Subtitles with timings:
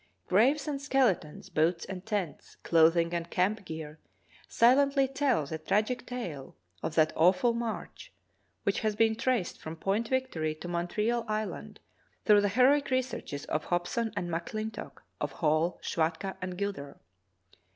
[0.27, 3.99] Graves and skeletons, boats and tents, clothing and camp gear
[4.47, 8.11] silently tell the tragic tale of that awful march,
[8.63, 11.79] which has been traced from Point Victory to Montreal Island
[12.25, 16.97] through the heroic researches of Hob son and McClintock, of Hall, Schwatka, and Gilder.